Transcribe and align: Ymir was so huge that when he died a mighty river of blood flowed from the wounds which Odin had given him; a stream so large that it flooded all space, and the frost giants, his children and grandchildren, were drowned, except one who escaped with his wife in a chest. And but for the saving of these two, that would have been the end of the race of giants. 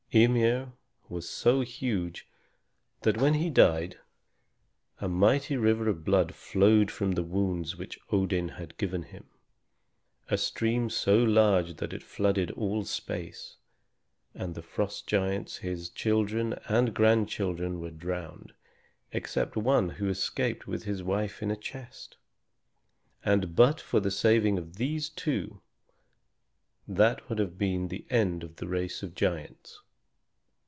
Ymir 0.13 0.73
was 1.07 1.29
so 1.29 1.61
huge 1.61 2.27
that 3.03 3.15
when 3.15 3.35
he 3.35 3.49
died 3.49 3.97
a 4.99 5.07
mighty 5.07 5.55
river 5.55 5.87
of 5.87 6.03
blood 6.03 6.35
flowed 6.35 6.91
from 6.91 7.13
the 7.13 7.23
wounds 7.23 7.77
which 7.77 7.97
Odin 8.11 8.49
had 8.49 8.75
given 8.77 9.03
him; 9.03 9.25
a 10.27 10.37
stream 10.37 10.89
so 10.89 11.15
large 11.15 11.75
that 11.77 11.93
it 11.93 12.03
flooded 12.03 12.51
all 12.51 12.83
space, 12.83 13.55
and 14.35 14.53
the 14.53 14.61
frost 14.61 15.07
giants, 15.07 15.59
his 15.59 15.87
children 15.89 16.59
and 16.67 16.93
grandchildren, 16.93 17.79
were 17.79 17.89
drowned, 17.89 18.51
except 19.13 19.55
one 19.55 19.91
who 19.91 20.09
escaped 20.09 20.67
with 20.67 20.83
his 20.83 21.01
wife 21.01 21.41
in 21.41 21.49
a 21.49 21.55
chest. 21.55 22.17
And 23.23 23.55
but 23.55 23.79
for 23.79 24.01
the 24.01 24.11
saving 24.11 24.57
of 24.57 24.75
these 24.75 25.07
two, 25.07 25.61
that 26.85 27.29
would 27.29 27.39
have 27.39 27.57
been 27.57 27.87
the 27.87 28.05
end 28.09 28.43
of 28.43 28.57
the 28.57 28.67
race 28.67 29.01
of 29.03 29.15
giants. 29.15 29.79